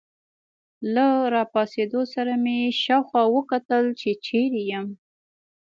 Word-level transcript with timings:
له 0.93 1.07
راپاڅېدو 1.35 2.01
سره 2.13 2.33
مې 2.43 2.57
شاوخوا 2.83 3.23
وکتل، 3.35 3.85
چې 3.99 4.09
چیرې 4.25 4.61
یم. 4.71 4.87